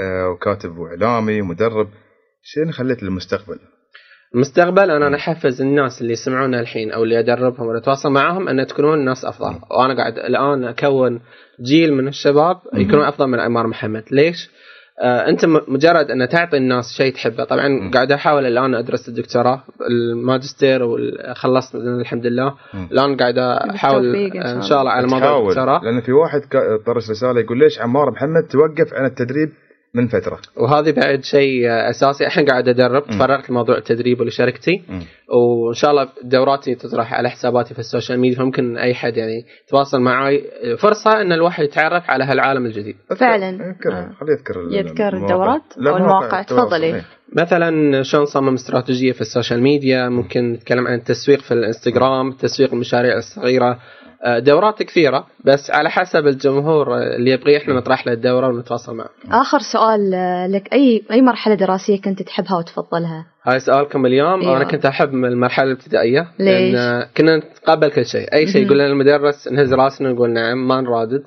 آه، 0.00 0.28
وكاتب 0.28 0.78
وإعلامي 0.78 1.40
ومدرب 1.40 1.88
شنو 2.42 2.72
خليت 2.72 3.02
للمستقبل؟ 3.02 3.58
المستقبل 4.34 4.90
أنا 4.90 5.08
نحفز 5.08 5.60
الناس 5.60 6.00
اللي 6.00 6.12
يسمعونا 6.12 6.60
الحين 6.60 6.92
أو 6.92 7.04
اللي 7.04 7.20
أدربهم 7.20 7.66
ولا 7.66 7.78
اتواصل 7.78 8.12
معاهم 8.12 8.48
أن 8.48 8.66
تكونون 8.66 9.04
ناس 9.04 9.24
أفضل. 9.24 9.54
وأنا 9.70 9.96
قاعد 9.96 10.18
الآن 10.18 10.64
أكون 10.64 11.20
جيل 11.66 11.94
من 11.94 12.08
الشباب 12.08 12.56
يكونون 12.74 13.04
أفضل 13.04 13.26
من 13.26 13.40
عمار 13.40 13.66
محمد. 13.66 14.04
ليش؟ 14.10 14.50
آه 15.02 15.28
انت 15.28 15.44
م- 15.44 15.60
مجرد 15.68 16.10
ان 16.10 16.28
تعطي 16.28 16.56
الناس 16.56 16.84
شيء 16.96 17.14
تحبه 17.14 17.44
طبعا 17.44 17.68
مم. 17.68 17.90
قاعد 17.90 18.12
احاول 18.12 18.46
الان 18.46 18.74
ادرس 18.74 19.08
الدكتوراه 19.08 19.62
الماجستير 19.90 20.82
وخلصت 20.82 21.74
الحمد 21.74 22.26
لله 22.26 22.54
مم. 22.74 22.88
الان 22.92 23.16
قاعد 23.16 23.38
احاول 23.38 24.04
شاء 24.14 24.36
إن 24.36 24.50
الله. 24.50 24.68
شاء 24.68 24.80
الله 24.80 24.90
على 24.92 25.06
موضوع 25.06 25.38
الدكتوراه 25.42 25.80
لأن 25.84 26.00
في 26.00 26.12
واحد 26.12 26.40
طرش 26.86 27.10
رسالة 27.10 27.40
يقول 27.40 27.58
ليش 27.58 27.80
عمار 27.80 28.10
محمد 28.10 28.42
توقف 28.42 28.94
عن 28.94 29.04
التدريب 29.04 29.48
من 29.94 30.08
فترة 30.08 30.38
وهذه 30.56 30.90
بعد 30.92 31.24
شيء 31.24 31.66
أساسي 31.90 32.26
الحين 32.26 32.46
قاعد 32.46 32.68
أدرب. 32.68 33.02
تفرغت 33.06 33.50
لموضوع 33.50 33.76
التدريب 33.76 34.20
ولشركتي. 34.20 34.82
وإن 35.28 35.74
شاء 35.74 35.90
الله 35.90 36.08
دوراتي 36.22 36.74
تطرح 36.74 37.14
على 37.14 37.30
حساباتي 37.30 37.74
في 37.74 37.80
ال 37.80 37.86
social 37.86 38.20
media 38.20 38.38
فممكن 38.38 38.76
أي 38.78 38.94
حد 38.94 39.16
يعني 39.16 39.44
يتواصل 39.66 40.00
معي 40.00 40.44
فرصة 40.78 41.20
إن 41.20 41.32
الواحد 41.32 41.64
يتعرف 41.64 42.10
على 42.10 42.24
هالعالم 42.24 42.66
الجديد 42.66 42.96
فعلا. 43.16 43.48
يذكر 43.48 43.92
آه. 43.92 44.10
خليه 44.20 44.32
يذكر 44.32 44.68
يذكر. 44.70 45.16
الدورات 45.16 45.62
لا، 45.76 45.90
أو 45.90 45.98
مواقع 45.98 46.14
المواقع. 46.14 46.40
التواصل. 46.40 46.66
تفضلي. 46.66 46.86
إيه. 46.86 47.04
مثلا 47.36 48.02
شلون 48.02 48.22
نصمم 48.22 48.54
استراتيجية 48.54 49.12
في 49.12 49.20
ال 49.20 49.26
social 49.26 49.62
media 49.62 50.08
ممكن 50.08 50.52
نتكلم 50.52 50.86
عن 50.86 50.94
التسويق 50.94 51.40
في 51.40 51.54
الإنستغرام 51.54 52.32
تسويق 52.32 52.72
المشاريع 52.72 53.16
الصغيرة 53.16 53.78
دورات 54.38 54.82
كثيرة 54.82 55.26
بس 55.44 55.70
على 55.70 55.90
حسب 55.90 56.26
الجمهور 56.26 56.94
آه، 56.94 57.16
اللي 57.16 57.30
يبغي 57.30 57.56
إحنا 57.56 57.74
نطرح 57.74 58.06
له 58.06 58.12
الدورة 58.12 58.48
ونتواصل 58.48 58.96
معه 58.96 59.08
آخر 59.30 59.58
سؤال 59.58 60.14
آه، 60.14 60.46
لك 60.46 60.72
أي 60.72 61.02
أي 61.10 61.22
مرحلة 61.22 61.54
دراسية 61.54 62.00
كنت 62.00 62.22
تحبها 62.22 62.56
وتفضلها؟ 62.56 63.26
هاي 63.44 63.60
سؤالكم 63.60 64.06
اليوم 64.06 64.40
أيوة. 64.40 64.56
أنا 64.56 64.64
كنت 64.64 64.86
أحب 64.86 65.08
المرحلة 65.08 65.66
الابتدائية 65.66 66.28
ليش؟ 66.38 66.74
لأن 66.74 67.06
كنا 67.16 67.36
نتقبل 67.36 67.90
كل 67.90 68.06
شيء 68.06 68.34
أي 68.34 68.46
شيء. 68.46 68.66
يقول 68.66 68.78
لنا 68.78 68.86
المدرس 68.86 69.48
نهز 69.48 69.74
راسنا 69.74 70.12
نقول 70.12 70.30
نعم 70.30 70.68
ما 70.68 70.80
نرادد. 70.80 71.22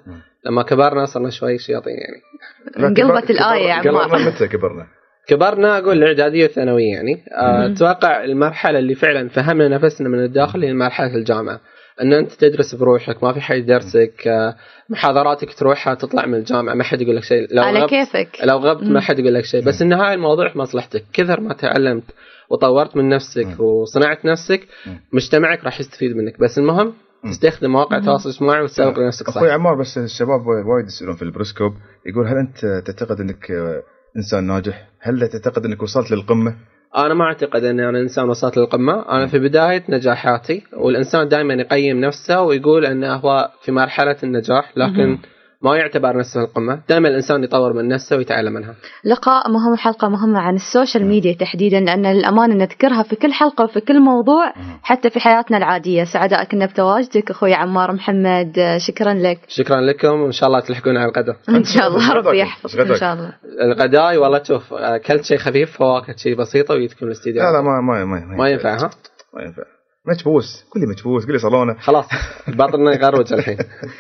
لما 0.46 0.63
كبرنا 0.63 1.06
صرنا 1.06 1.30
شوي 1.30 1.58
شياطين 1.58 1.94
يعني 1.94 2.88
انقلبت 2.88 3.30
الآية 3.30 3.68
يا 3.68 3.74
عمار. 3.74 4.20
متى 4.27 4.48
كبرنا؟ 4.48 4.88
كبرنا 5.27 5.77
أقول 5.77 5.98
الإعدادية 5.98 6.44
والثانوية 6.44 6.94
يعني 6.94 7.24
آه،. 7.32 7.66
أتوقع 7.66 8.24
المرحلة 8.24 8.80
اللي 8.80 8.96
فعلا 8.96 9.30
فهمنا 9.30 9.68
نفسنا 9.68 10.10
من 10.10 10.24
الداخل 10.24 10.63
هي 10.63 10.74
مرحله 10.74 11.16
الجامعة 11.16 11.60
إن 12.01 12.13
أنت 12.13 12.32
تدرس 12.32 12.75
بروحك 12.75 13.24
ما 13.24 13.34
في 13.34 13.42
حد 13.42 13.56
يدرسك 13.56 14.27
آه، 14.27 14.56
محاضراتك 14.89 15.54
تروحها 15.54 15.94
تطلع 15.94 16.25
من 16.25 16.36
الجامعة 16.36 16.74
ما 16.74 16.84
حد 16.84 17.01
يقول 17.01 17.16
لك 17.16 17.24
شيء 17.24 17.48
لو 17.51 17.63
على 17.63 17.80
غبت 17.80 17.89
كيفك 17.89 18.30
لو 18.44 18.58
غبت. 18.58 18.84
ما 18.84 19.01
حد 19.01 19.20
يقول 19.20 19.34
لك 19.34 19.46
شيء 19.46 19.66
بس 19.66 19.82
النهايه 19.82 20.13
الموضوع 20.13 20.50
في 20.50 20.58
مصلحتك 20.60 21.04
كثر 21.13 21.42
ما 21.42 21.54
تعلمت 21.54 22.04
وطورت 22.50 22.98
من 22.98 23.10
نفسك. 23.10 23.60
وصنعت 23.60 24.25
نفسك. 24.25 24.68
مجتمعك 25.13 25.63
راح 25.63 25.80
يستفيد 25.80 26.16
منك 26.16 26.39
بس 26.39 26.58
المهم 26.58 26.94
تستخدم 27.24 27.72
مواقع 27.72 27.98
التواصل 27.98 28.30
الاجتماعي 28.30 28.62
وتسوق 28.62 29.00
لنفسك 29.00 29.27
أخوي 29.30 29.48
صح 29.48 29.54
عمار 29.54 29.75
بس 29.75 29.98
الشباب 29.98 30.48
وايد 30.48 30.86
يسألون 30.86 31.16
في 31.16 31.22
البيرسكوب 31.22 31.74
يقول 32.06 32.27
هل 32.27 32.38
أنت 32.38 32.88
تعتقد 32.88 33.20
إنك 33.20 33.51
آه، 33.51 33.84
إنسان 34.18 34.44
ناجح؟ 34.44 34.89
هل 35.00 35.27
تعتقد 35.27 35.66
إنك 35.66 35.84
وصلت 35.84 36.12
للقمة؟ 36.12 36.56
أنا 36.98 37.13
ما 37.13 37.24
أعتقد 37.24 37.63
أني 37.63 37.89
أنا 37.89 38.00
إنسان 38.00 38.30
وصلت 38.30 38.58
للقمة. 38.58 39.06
أنا 39.10 39.27
في 39.27 39.39
بداية 39.39 39.84
نجاحاتي 39.89 40.63
والإنسان 40.74 41.27
دائما 41.27 41.54
يقيم 41.54 42.00
نفسه 42.00 42.42
ويقول 42.42 42.86
أنه 42.86 43.16
هو 43.16 43.51
في 43.62 43.72
مرحلة 43.72 44.16
النجاح 44.24 44.72
لكن 44.77 45.18
ما 45.62 45.78
يعتبر 45.78 46.18
نفسه 46.18 46.42
القمة. 46.42 46.80
دائما 46.90 47.08
الإنسان 47.08 47.44
يطور 47.44 47.74
من 47.74 47.88
نفسه 47.88 48.18
ويتعلم 48.18 48.54
منها. 48.54 48.76
لقاء 49.06 49.52
مهم 49.52 49.76
حلقة 49.76 50.10
مهمة 50.10 50.40
عن 50.40 50.56
ال 50.56 50.63
social 50.63 51.06
media 51.06 51.34
تحديدا 51.34 51.80
لأن 51.80 52.06
للأمانة 52.06 52.56
نذكرها 52.56 53.04
في 53.04 53.16
كل 53.16 53.34
حلقة 53.34 53.64
وفي 53.64 53.80
كل 53.80 54.00
موضوع 54.00 54.54
حتى 54.84 55.10
في 55.10 55.20
حياتنا 55.20 55.58
العادية. 55.58 56.04
سعداء 56.04 56.44
كنا 56.44 56.66
بتواجدك 56.66 57.32
أخوي 57.32 57.54
عمار 57.54 57.92
محمد. 57.94 58.60
آه، 58.60 58.78
شكرا 58.78 59.14
لك. 59.14 59.40
شكرا 59.48 59.82
لكم 59.82 60.22
وإن 60.22 60.32
شاء 60.32 60.50
الله 60.50 60.60
تلحقون 60.60 60.98
على 60.98 61.12
الغداء. 61.12 61.36
إن 61.50 61.64
شاء 61.64 61.88
الله؟ 61.88 62.14
ربي 62.14 62.40
يحفظك 62.40 62.80
غداك؟ 62.80 62.98
شاء 62.98 63.14
الله. 63.14 63.34
الغداء 63.62 64.18
والله 64.18 64.44
شوف 64.44 64.74
اكلت 64.74 65.24
شيء 65.24 65.38
خفيف 65.38 65.78
فواكه 65.78 66.16
شيء 66.16 66.38
بسيطه 66.38 66.74
وجيتكم 66.74 67.06
الأستديو. 67.06 67.44
لا 67.44 67.52
لا 67.52 67.62
ما 67.62 67.82
ما 67.82 68.06
ما, 68.06 68.38
ما 68.38 68.50
ينفع 68.50 68.76
ها؟ 68.76 68.90
ما 69.34 69.44
ينفع. 69.44 69.76
مجبوس 70.08 70.66
قول 70.72 70.84
لي 70.84 70.90
مجبوس 70.90 71.24
قول 71.24 71.34
لي 71.34 71.40
صالونة. 71.40 71.74
خلاص 71.80 72.06
بطلنا 72.48 72.94
يغروج 72.94 73.34
الحين. 73.34 73.58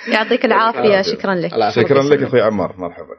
يعطيك 0.07 0.45
العافية 0.45 1.01
شكرا 1.01 1.35
لك. 1.35 1.51
شكرا 1.69 2.03
لك 2.03 2.23
أخوي 2.23 2.41
عمار 2.41 2.75
مرحبا. 2.77 3.16